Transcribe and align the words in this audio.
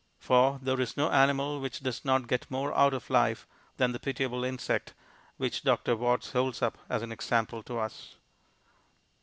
For 0.17 0.57
there 0.63 0.81
is 0.81 0.97
no 0.97 1.11
animal 1.11 1.61
which 1.61 1.81
does 1.81 2.03
not 2.03 2.25
get 2.25 2.49
more 2.49 2.75
out 2.75 2.91
of 2.95 3.11
life 3.11 3.45
than 3.77 3.91
the 3.91 3.99
pitiable 3.99 4.43
insect 4.43 4.95
which 5.37 5.61
Dr. 5.61 5.95
Watts 5.95 6.31
holds 6.31 6.63
up 6.63 6.79
as 6.89 7.03
an 7.03 7.11
example 7.11 7.61
to 7.61 7.77
us. 7.77 8.15